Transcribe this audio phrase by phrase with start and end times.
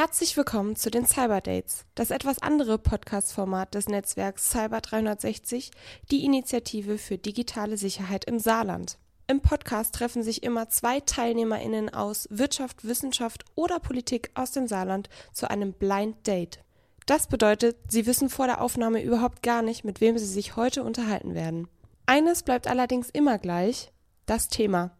[0.00, 5.70] Herzlich willkommen zu den Cyber Dates, das etwas andere Podcast-Format des Netzwerks Cyber 360,
[6.10, 8.98] die Initiative für digitale Sicherheit im Saarland.
[9.26, 15.08] Im Podcast treffen sich immer zwei TeilnehmerInnen aus Wirtschaft, Wissenschaft oder Politik aus dem Saarland
[15.32, 16.60] zu einem Blind Date.
[17.06, 20.82] Das bedeutet, sie wissen vor der Aufnahme überhaupt gar nicht, mit wem sie sich heute
[20.82, 21.68] unterhalten werden.
[22.06, 23.92] Eines bleibt allerdings immer gleich,
[24.26, 24.96] das Thema.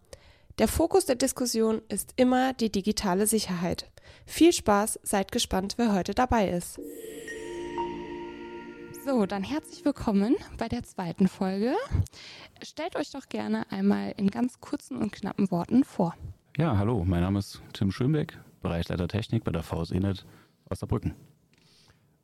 [0.61, 3.91] Der Fokus der Diskussion ist immer die digitale Sicherheit.
[4.27, 6.79] Viel Spaß, seid gespannt, wer heute dabei ist.
[9.07, 11.73] So, dann herzlich willkommen bei der zweiten Folge.
[12.63, 16.15] Stellt euch doch gerne einmal in ganz kurzen und knappen Worten vor.
[16.59, 20.27] Ja, hallo, mein Name ist Tim Schönbeck, Bereichsleiter Technik bei der VSENet
[20.69, 21.15] aus Saarbrücken.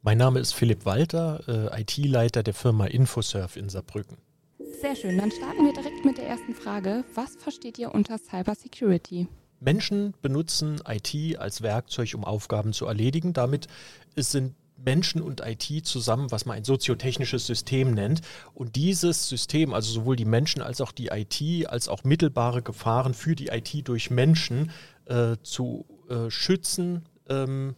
[0.03, 4.19] Mein Name ist Philipp Walter, äh, IT-Leiter der Firma Infosurf in Saarbrücken.
[4.81, 7.05] Sehr schön, dann starten wir direkt mit der ersten Frage.
[7.15, 9.27] Was versteht ihr unter Cybersecurity?
[9.59, 13.33] Menschen benutzen IT als Werkzeug, um Aufgaben zu erledigen.
[13.33, 13.69] Damit
[14.17, 18.21] sind Menschen und IT zusammen, was man ein soziotechnisches System nennt.
[18.53, 23.15] Und dieses System, also sowohl die Menschen als auch die IT, als auch mittelbare Gefahren
[23.15, 24.71] für die IT durch Menschen
[25.07, 27.75] äh, zu äh, schützen ähm,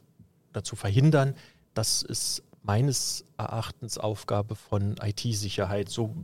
[0.50, 1.36] oder zu verhindern,
[1.74, 5.88] das ist meines Erachtens Aufgabe von IT-Sicherheit.
[5.88, 6.16] So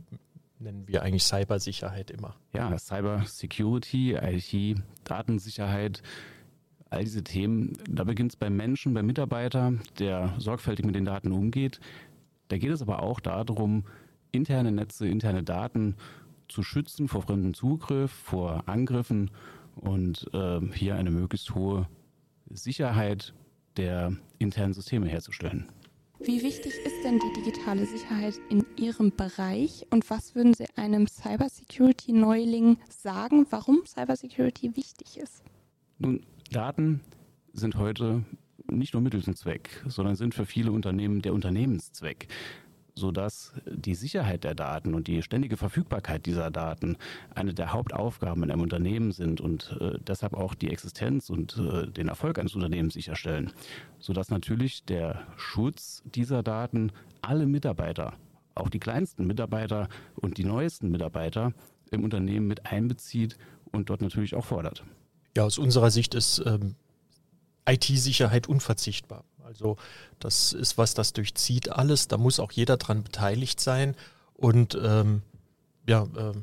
[0.65, 2.35] nennen wir eigentlich Cybersicherheit immer.
[2.53, 6.01] Ja, Cyber Security, IT, Datensicherheit,
[6.89, 11.31] all diese Themen, da beginnt es beim Menschen, beim Mitarbeiter, der sorgfältig mit den Daten
[11.31, 11.79] umgeht.
[12.47, 13.85] Da geht es aber auch darum,
[14.31, 15.95] interne Netze, interne Daten
[16.47, 19.31] zu schützen vor fremdem Zugriff, vor Angriffen
[19.75, 21.87] und äh, hier eine möglichst hohe
[22.49, 23.33] Sicherheit
[23.77, 25.69] der internen Systeme herzustellen.
[26.19, 31.07] Wie wichtig ist denn die digitale Sicherheit in Ihrem Bereich und was würden Sie einem
[31.07, 35.43] Cybersecurity-Neuling sagen, warum Cybersecurity wichtig ist?
[35.99, 37.01] Nun, Daten
[37.53, 38.23] sind heute
[38.69, 42.27] nicht nur Mittel zum Zweck, sondern sind für viele Unternehmen der Unternehmenszweck
[42.95, 46.97] sodass die Sicherheit der Daten und die ständige Verfügbarkeit dieser Daten
[47.33, 51.87] eine der Hauptaufgaben in einem Unternehmen sind und äh, deshalb auch die Existenz und äh,
[51.87, 53.51] den Erfolg eines Unternehmens sicherstellen,
[53.99, 58.13] sodass natürlich der Schutz dieser Daten alle Mitarbeiter,
[58.55, 61.53] auch die kleinsten Mitarbeiter und die neuesten Mitarbeiter
[61.91, 63.37] im Unternehmen mit einbezieht
[63.71, 64.83] und dort natürlich auch fordert.
[65.35, 66.75] Ja, aus unserer Sicht ist ähm,
[67.67, 69.25] IT-Sicherheit unverzichtbar.
[69.43, 69.77] Also
[70.19, 72.07] das ist was, das durchzieht alles.
[72.07, 73.95] Da muss auch jeder dran beteiligt sein.
[74.33, 75.21] Und ähm,
[75.87, 76.33] ja, äh,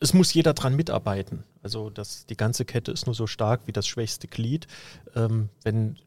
[0.00, 1.44] es muss jeder dran mitarbeiten.
[1.62, 4.66] Also das, die ganze Kette ist nur so stark wie das schwächste Glied.
[5.14, 5.98] Ähm, wenn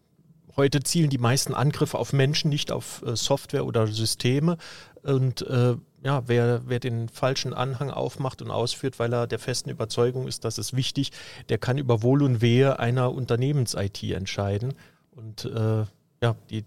[0.57, 4.57] heute zielen die meisten Angriffe auf Menschen, nicht auf äh, Software oder Systeme.
[5.03, 9.69] Und äh, ja, wer, wer den falschen Anhang aufmacht und ausführt, weil er der festen
[9.69, 11.11] Überzeugung ist, das ist wichtig,
[11.49, 14.75] der kann über Wohl und Wehe einer Unternehmens-IT entscheiden.
[15.11, 15.85] Und äh,
[16.21, 16.63] ja, die,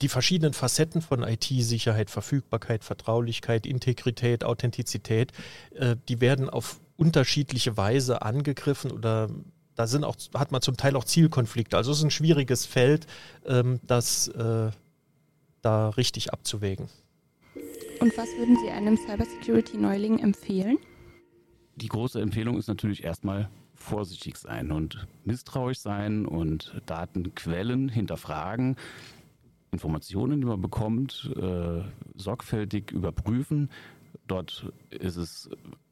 [0.00, 5.32] die verschiedenen Facetten von IT-Sicherheit, Verfügbarkeit, Vertraulichkeit, Integrität, Authentizität,
[5.74, 9.28] äh, die werden auf unterschiedliche Weise angegriffen oder
[9.74, 11.76] da sind auch, hat man zum Teil auch Zielkonflikte.
[11.76, 13.06] Also es ist ein schwieriges Feld,
[13.46, 14.70] ähm, das äh,
[15.62, 16.88] da richtig abzuwägen.
[18.00, 20.78] Und was würden Sie einem Cybersecurity-Neuling empfehlen?
[21.76, 28.76] Die große Empfehlung ist natürlich erstmal vorsichtig sein und misstrauisch sein und Datenquellen hinterfragen,
[29.72, 31.82] Informationen, die man bekommt, äh,
[32.14, 33.70] sorgfältig überprüfen.
[34.26, 35.48] Dort ist es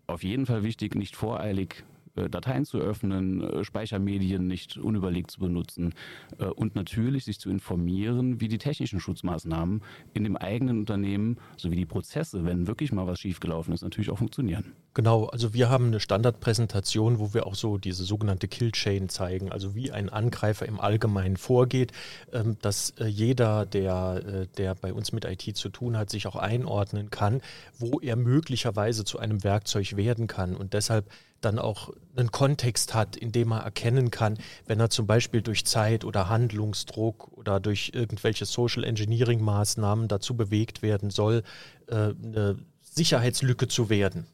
[0.06, 1.84] auf jeden Fall wichtig, nicht voreilig
[2.14, 5.94] Dateien zu öffnen, äh, Speichermedien nicht unüberlegt zu benutzen
[6.38, 9.82] äh, und natürlich sich zu informieren, wie die technischen Schutzmaßnahmen
[10.14, 14.18] in dem eigenen Unternehmen sowie die Prozesse, wenn wirklich mal was schiefgelaufen ist, natürlich auch
[14.18, 14.72] funktionieren.
[14.92, 19.76] Genau, also wir haben eine Standardpräsentation, wo wir auch so diese sogenannte Killchain zeigen, also
[19.76, 21.92] wie ein Angreifer im Allgemeinen vorgeht,
[22.32, 27.10] ähm, dass jeder, der, der bei uns mit IT zu tun hat, sich auch einordnen
[27.10, 27.40] kann,
[27.78, 31.08] wo er möglicherweise zu einem Werkzeug werden kann und deshalb
[31.40, 35.64] dann auch einen Kontext hat, in dem er erkennen kann, wenn er zum Beispiel durch
[35.64, 41.42] Zeit oder Handlungsdruck oder durch irgendwelche Social Engineering Maßnahmen dazu bewegt werden soll,
[41.86, 44.26] äh, eine Sicherheitslücke zu werden.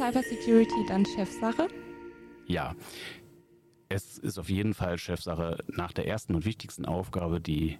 [0.00, 1.68] Cybersecurity dann Chefsache?
[2.46, 2.74] Ja.
[3.90, 7.78] Es ist auf jeden Fall Chefsache nach der ersten und wichtigsten Aufgabe, die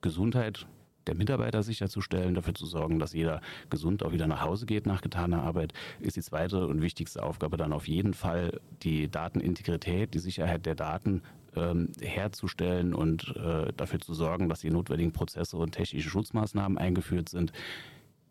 [0.00, 0.66] Gesundheit
[1.06, 3.40] der Mitarbeiter sicherzustellen, dafür zu sorgen, dass jeder
[3.70, 7.56] gesund auch wieder nach Hause geht nach getaner Arbeit, ist die zweite und wichtigste Aufgabe
[7.56, 11.22] dann auf jeden Fall die Datenintegrität, die Sicherheit der Daten
[11.54, 17.28] ähm, herzustellen und äh, dafür zu sorgen, dass die notwendigen Prozesse und technische Schutzmaßnahmen eingeführt
[17.28, 17.52] sind.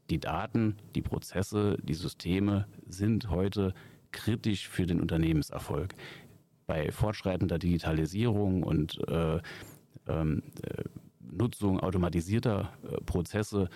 [0.10, 3.74] Die Daten, die Prozesse, die Systeme sind heute
[4.12, 5.96] kritisch für den Unternehmenserfolg.
[6.68, 9.40] Bei fortschreitender Digitalisierung und äh,
[10.08, 10.84] ähm, äh,
[11.20, 13.70] Nutzung automatisierter äh, Prozesse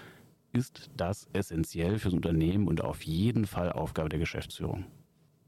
[0.54, 4.86] ist das essentiell fürs Unternehmen und auf jeden Fall Aufgabe der Geschäftsführung.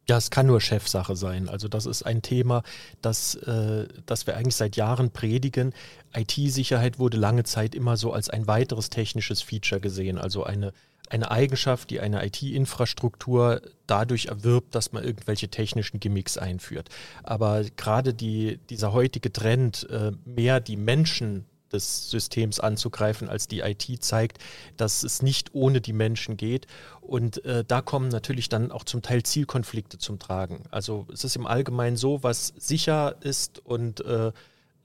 [0.09, 1.47] Ja, es kann nur Chefsache sein.
[1.47, 2.63] Also das ist ein Thema,
[3.01, 5.73] das, äh, das wir eigentlich seit Jahren predigen.
[6.15, 10.73] IT-Sicherheit wurde lange Zeit immer so als ein weiteres technisches Feature gesehen, also eine,
[11.09, 16.89] eine Eigenschaft, die eine IT-Infrastruktur dadurch erwirbt, dass man irgendwelche technischen Gimmicks einführt.
[17.21, 23.59] Aber gerade die, dieser heutige Trend, äh, mehr die Menschen des Systems anzugreifen, als die
[23.59, 24.39] IT zeigt,
[24.77, 26.67] dass es nicht ohne die Menschen geht.
[27.01, 30.63] Und äh, da kommen natürlich dann auch zum Teil Zielkonflikte zum Tragen.
[30.71, 34.31] Also es ist im Allgemeinen so, was sicher ist und äh,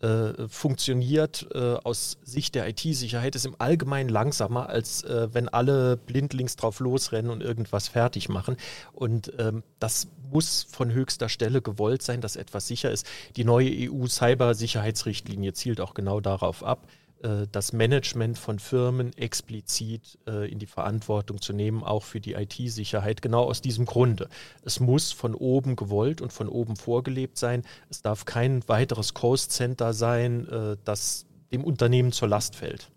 [0.00, 5.96] äh, funktioniert äh, aus Sicht der IT-Sicherheit, ist im Allgemeinen langsamer, als äh, wenn alle
[5.96, 8.56] blindlings drauf losrennen und irgendwas fertig machen.
[8.93, 13.06] Und ähm, das muss von höchster Stelle gewollt sein, dass etwas sicher ist.
[13.37, 16.87] Die neue EU-Cybersicherheitsrichtlinie zielt auch genau darauf ab
[17.22, 22.34] äh, das Management von Firmen explizit äh, in die Verantwortung zu nehmen, auch für die
[22.34, 24.28] IT-Sicherheit, genau aus diesem Grunde.
[24.62, 27.62] Es muss von oben gewollt und von oben vorgelebt sein.
[27.88, 32.90] Es darf kein weiteres Cost Center sein, äh, das dem Unternehmen zur Last fällt.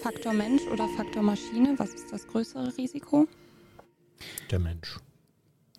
[0.00, 3.26] Faktor Mensch oder Faktor Maschine, was ist das größere Risiko?
[4.50, 4.98] Der Mensch.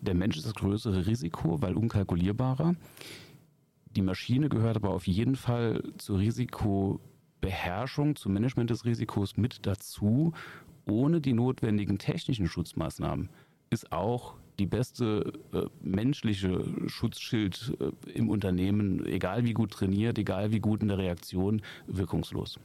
[0.00, 2.74] Der Mensch ist das größere Risiko, weil unkalkulierbarer.
[3.90, 7.00] Die Maschine gehört aber auf jeden Fall zur Risiko
[7.44, 10.32] Beherrschung zum Management des Risikos mit dazu.
[10.86, 13.28] Ohne die notwendigen technischen Schutzmaßnahmen
[13.70, 20.52] ist auch die beste äh, menschliche Schutzschild äh, im Unternehmen, egal wie gut trainiert, egal
[20.52, 22.58] wie gut in der Reaktion, wirkungslos.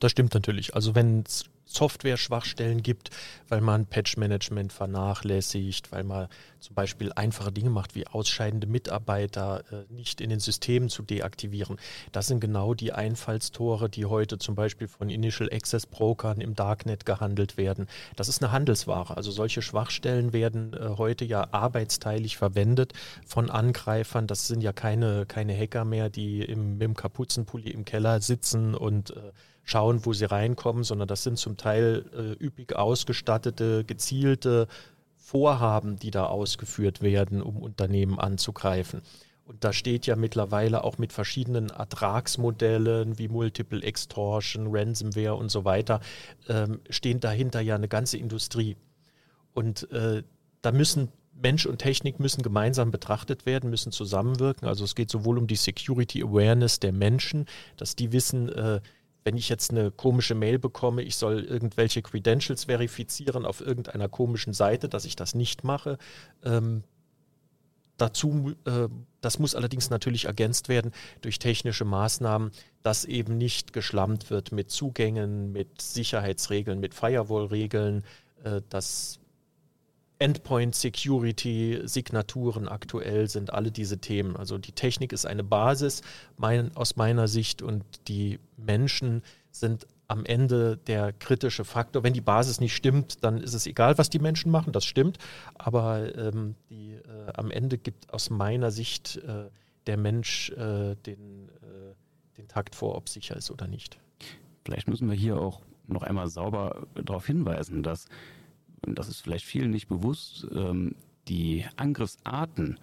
[0.00, 0.74] Das stimmt natürlich.
[0.74, 3.10] Also wenn es Software-Schwachstellen gibt,
[3.48, 6.28] weil man Patch-Management vernachlässigt, weil man
[6.60, 11.76] zum Beispiel einfache Dinge macht, wie ausscheidende Mitarbeiter äh, nicht in den Systemen zu deaktivieren.
[12.12, 17.04] Das sind genau die Einfallstore, die heute zum Beispiel von Initial Access Brokern im Darknet
[17.04, 17.86] gehandelt werden.
[18.14, 19.16] Das ist eine Handelsware.
[19.16, 22.92] Also solche Schwachstellen werden äh, heute ja arbeitsteilig verwendet
[23.26, 24.26] von Angreifern.
[24.26, 29.10] Das sind ja keine, keine Hacker mehr, die im, dem Kapuzenpulli im Keller sitzen und
[29.10, 29.32] äh,
[29.66, 34.68] schauen, wo sie reinkommen, sondern das sind zum Teil äh, üppig ausgestattete, gezielte
[35.16, 39.02] Vorhaben, die da ausgeführt werden, um Unternehmen anzugreifen.
[39.44, 45.64] Und da steht ja mittlerweile auch mit verschiedenen Ertragsmodellen wie Multiple Extortion, Ransomware und so
[45.64, 46.00] weiter,
[46.48, 48.76] ähm, stehen dahinter ja eine ganze Industrie.
[49.54, 50.24] Und äh,
[50.62, 54.66] da müssen Mensch und Technik müssen gemeinsam betrachtet werden, müssen zusammenwirken.
[54.66, 58.80] Also es geht sowohl um die Security Awareness der Menschen, dass die wissen, äh,
[59.26, 64.52] wenn ich jetzt eine komische Mail bekomme, ich soll irgendwelche Credentials verifizieren auf irgendeiner komischen
[64.52, 65.98] Seite, dass ich das nicht mache.
[66.44, 66.84] Ähm,
[67.96, 68.86] dazu, äh,
[69.20, 70.92] das muss allerdings natürlich ergänzt werden
[71.22, 72.52] durch technische Maßnahmen,
[72.84, 78.04] dass eben nicht geschlammt wird mit Zugängen, mit Sicherheitsregeln, mit Firewall-Regeln,
[78.44, 79.18] äh, dass
[80.18, 84.36] Endpoint Security, Signaturen aktuell sind, alle diese Themen.
[84.36, 86.02] Also die Technik ist eine Basis
[86.36, 92.02] mein, aus meiner Sicht und die Menschen sind am Ende der kritische Faktor.
[92.02, 95.18] Wenn die Basis nicht stimmt, dann ist es egal, was die Menschen machen, das stimmt.
[95.54, 99.50] Aber ähm, die, äh, am Ende gibt aus meiner Sicht äh,
[99.86, 103.98] der Mensch äh, den, äh, den Takt vor, ob sicher ist oder nicht.
[104.64, 108.06] Vielleicht müssen wir hier auch noch einmal sauber darauf hinweisen, dass
[108.94, 110.94] das ist vielleicht vielen nicht bewusst, ähm,
[111.28, 112.78] die Angriffsarten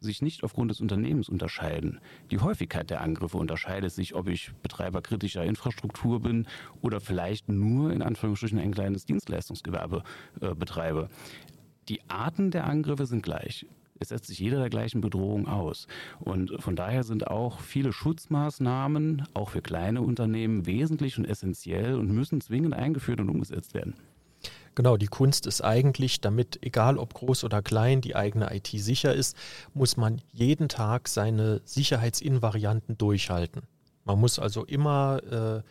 [0.00, 2.00] sich nicht aufgrund des Unternehmens unterscheiden.
[2.30, 6.46] Die Häufigkeit der Angriffe unterscheidet sich, ob ich Betreiber kritischer Infrastruktur bin
[6.82, 10.04] oder vielleicht nur in Anführungsstrichen ein kleines Dienstleistungsgewerbe
[10.40, 11.08] äh, betreibe.
[11.88, 13.66] Die Arten der Angriffe sind gleich.
[14.00, 15.88] Es setzt sich jeder der gleichen Bedrohung aus.
[16.20, 22.12] Und von daher sind auch viele Schutzmaßnahmen, auch für kleine Unternehmen, wesentlich und essentiell und
[22.12, 23.94] müssen zwingend eingeführt und umgesetzt werden.
[24.78, 29.12] Genau, die Kunst ist eigentlich, damit, egal ob groß oder klein, die eigene IT sicher
[29.12, 29.36] ist,
[29.74, 33.62] muss man jeden Tag seine Sicherheitsinvarianten durchhalten.
[34.04, 35.62] Man muss also immer, äh,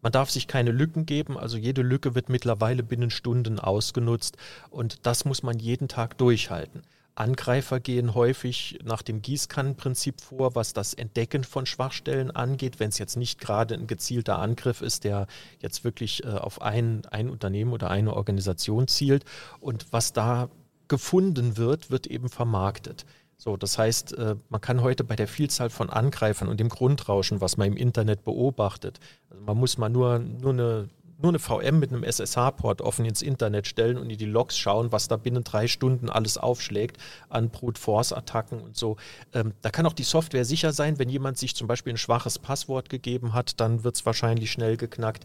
[0.00, 4.38] man darf sich keine Lücken geben, also jede Lücke wird mittlerweile binnen Stunden ausgenutzt
[4.70, 6.80] und das muss man jeden Tag durchhalten.
[7.16, 12.98] Angreifer gehen häufig nach dem Gießkannenprinzip vor, was das Entdecken von Schwachstellen angeht, wenn es
[12.98, 15.26] jetzt nicht gerade ein gezielter Angriff ist, der
[15.60, 19.24] jetzt wirklich äh, auf ein, ein Unternehmen oder eine Organisation zielt.
[19.60, 20.48] Und was da
[20.88, 23.06] gefunden wird, wird eben vermarktet.
[23.36, 27.40] So, das heißt, äh, man kann heute bei der Vielzahl von Angreifern und dem Grundrauschen,
[27.40, 30.88] was man im Internet beobachtet, also man muss mal nur, nur eine
[31.24, 34.92] nur eine VM mit einem SSH-Port offen ins Internet stellen und in die Logs schauen,
[34.92, 36.98] was da binnen drei Stunden alles aufschlägt
[37.30, 38.96] an Brute Force-Attacken und so.
[39.32, 42.38] Ähm, da kann auch die Software sicher sein, wenn jemand sich zum Beispiel ein schwaches
[42.38, 45.24] Passwort gegeben hat, dann wird es wahrscheinlich schnell geknackt.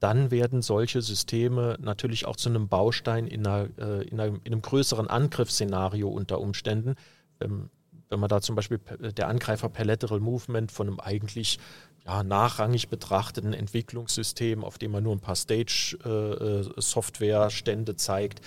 [0.00, 4.52] Dann werden solche Systeme natürlich auch zu einem Baustein in, einer, äh, in, einer, in
[4.52, 6.94] einem größeren Angriffsszenario unter Umständen.
[7.40, 7.70] Ähm,
[8.10, 11.58] wenn man da zum Beispiel der Angreifer per Lateral Movement von einem eigentlich
[12.04, 18.40] ja, nachrangig betrachteten Entwicklungssystem, auf dem man nur ein paar Stage-Software-Stände äh, zeigt,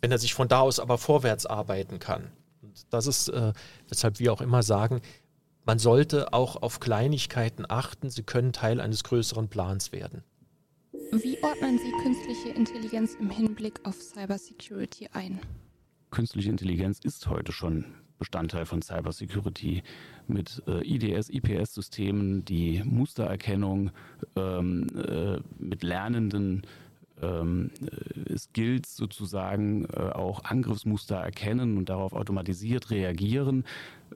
[0.00, 2.30] wenn er sich von da aus aber vorwärts arbeiten kann.
[2.62, 3.52] Und das ist, äh,
[3.88, 5.02] weshalb wir auch immer sagen,
[5.64, 10.22] man sollte auch auf Kleinigkeiten achten, sie können Teil eines größeren Plans werden.
[11.10, 15.40] Wie ordnen Sie künstliche Intelligenz im Hinblick auf Cybersecurity ein?
[16.10, 17.86] Künstliche Intelligenz ist heute schon
[18.18, 19.82] Bestandteil von Cybersecurity
[20.26, 23.90] mit äh, IDS, IPS-Systemen, die Mustererkennung
[24.36, 26.62] ähm, äh, mit lernenden
[27.22, 27.70] ähm,
[28.26, 33.64] äh, Skills sozusagen äh, auch Angriffsmuster erkennen und darauf automatisiert reagieren.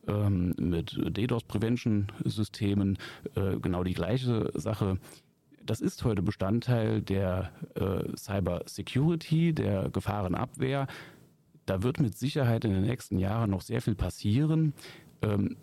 [0.07, 2.99] Ähm, mit DDoS-Prevention-Systemen
[3.35, 4.99] äh, genau die gleiche Sache.
[5.65, 7.51] Das ist heute Bestandteil der
[8.17, 10.87] Cyber Security, der Gefahrenabwehr.
[11.69, 14.73] Da wird mit Sicherheit in den nächsten Jahren noch sehr viel passieren.
[15.21, 15.59] Ähm,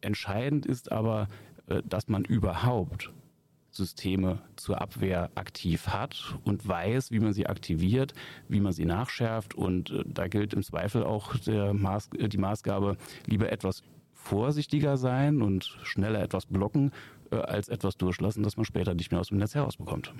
[0.00, 1.28] entscheidend ist aber,
[1.66, 3.10] äh, dass man überhaupt
[3.72, 8.14] Systeme zur Abwehr aktiv hat und weiß, wie man sie aktiviert,
[8.46, 9.54] wie man sie nachschärft.
[9.54, 11.34] Und äh, da gilt im Zweifel auch
[11.72, 16.92] Maß, äh, die Maßgabe, lieber etwas vorsichtiger sein und schneller etwas blocken,
[17.32, 20.14] äh, als etwas durchlassen, das man später nicht mehr aus dem Netz herausbekommt.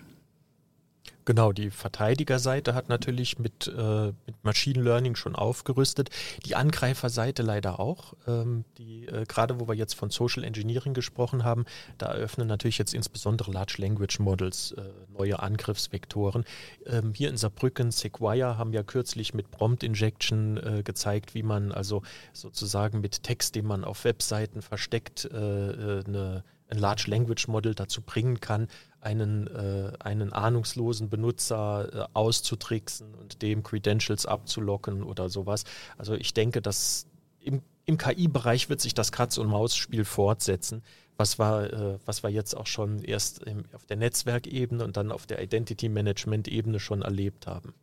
[1.24, 6.08] Genau, die Verteidigerseite hat natürlich mit, äh, mit Machine Learning schon aufgerüstet.
[6.46, 8.14] Die Angreiferseite leider auch.
[8.26, 11.66] Ähm, die, äh, gerade wo wir jetzt von Social Engineering gesprochen haben,
[11.98, 14.82] da eröffnen natürlich jetzt insbesondere Large Language Models äh,
[15.16, 16.44] neue Angriffsvektoren.
[16.86, 21.70] Ähm, hier in Saarbrücken, Sequoia haben ja kürzlich mit Prompt Injection äh, gezeigt, wie man
[21.70, 27.48] also sozusagen mit Text, den man auf Webseiten versteckt, äh, äh, eine ein Large Language
[27.48, 28.68] Model dazu bringen kann,
[29.00, 35.64] einen, äh, einen ahnungslosen Benutzer äh, auszutricksen und dem Credentials abzulocken oder sowas.
[35.98, 37.06] Also ich denke, dass
[37.40, 40.82] im, im KI-Bereich wird sich das Katz- und Maus-Spiel fortsetzen,
[41.16, 45.12] was wir, äh, was wir jetzt auch schon erst im, auf der Netzwerkebene und dann
[45.12, 47.74] auf der Identity-Management-Ebene schon erlebt haben.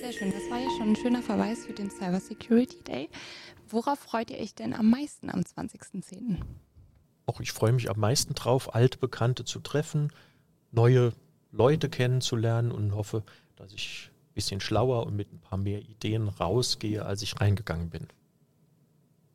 [0.00, 3.08] Sehr schön, das war ja schon ein schöner Verweis für den Cyber Security Day.
[3.68, 6.36] Worauf freut ihr euch denn am meisten am 20.10.?
[7.26, 10.12] Auch ich freue mich am meisten drauf, alte Bekannte zu treffen,
[10.70, 11.12] neue
[11.52, 13.24] Leute kennenzulernen und hoffe,
[13.56, 17.90] dass ich ein bisschen schlauer und mit ein paar mehr Ideen rausgehe, als ich reingegangen
[17.90, 18.06] bin.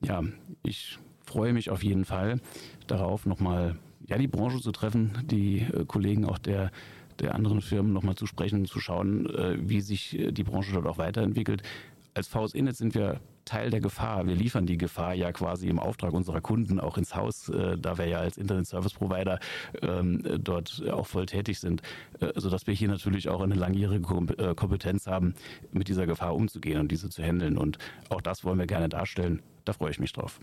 [0.03, 0.23] Ja,
[0.63, 2.39] ich freue mich auf jeden Fall
[2.87, 6.71] darauf, nochmal ja, die Branche zu treffen, die äh, Kollegen auch der,
[7.19, 10.87] der anderen Firmen nochmal zu sprechen, zu schauen, äh, wie sich äh, die Branche dort
[10.87, 11.61] auch weiterentwickelt.
[12.13, 14.27] Als VSE-Netz sind wir Teil der Gefahr.
[14.27, 17.97] Wir liefern die Gefahr ja quasi im Auftrag unserer Kunden auch ins Haus, äh, da
[17.97, 19.39] wir ja als Internet Service Provider
[19.81, 21.81] ähm, dort auch voll tätig sind,
[22.19, 25.33] äh, sodass wir hier natürlich auch eine langjährige äh, Kompetenz haben,
[25.71, 27.57] mit dieser Gefahr umzugehen und diese zu handeln.
[27.57, 27.77] Und
[28.09, 29.41] auch das wollen wir gerne darstellen.
[29.65, 30.39] Da freue ich mich drauf.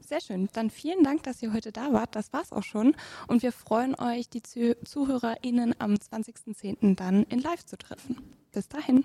[0.00, 0.48] Sehr schön.
[0.52, 2.14] Dann vielen Dank, dass ihr heute da wart.
[2.14, 2.94] Das war's auch schon.
[3.26, 6.94] Und wir freuen euch, die ZuhörerInnen am 20.10.
[6.94, 8.16] dann in Live zu treffen.
[8.52, 9.04] Bis dahin.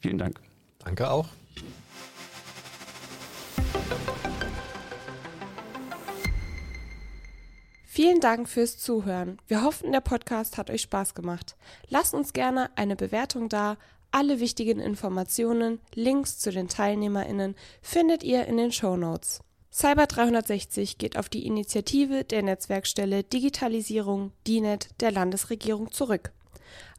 [0.00, 0.40] Vielen Dank.
[0.86, 1.26] Danke auch.
[7.84, 9.38] Vielen Dank fürs Zuhören.
[9.48, 11.56] Wir hoffen, der Podcast hat euch Spaß gemacht.
[11.88, 13.78] Lasst uns gerne eine Bewertung da.
[14.12, 19.40] Alle wichtigen Informationen, Links zu den TeilnehmerInnen findet ihr in den Show Notes.
[19.72, 26.32] Cyber 360 geht auf die Initiative der Netzwerkstelle Digitalisierung DINET der Landesregierung zurück.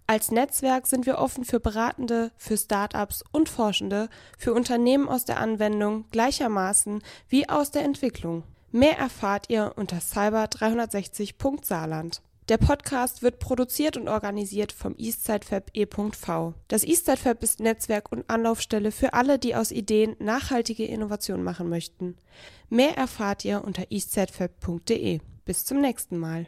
[0.09, 5.41] Als Netzwerk sind wir offen für Beratende, für Startups und Forschende, für Unternehmen aus der
[5.41, 8.43] Anwendung gleichermaßen wie aus der Entwicklung.
[8.71, 12.21] Mehr erfahrt ihr unter cyber360.saarland.
[12.47, 16.53] Der Podcast wird produziert und organisiert vom Eastside e.v.
[16.69, 22.15] Das Eastside ist Netzwerk und Anlaufstelle für alle, die aus Ideen nachhaltige Innovation machen möchten.
[22.69, 25.19] Mehr erfahrt ihr unter eastsidefab.de.
[25.43, 26.47] Bis zum nächsten Mal.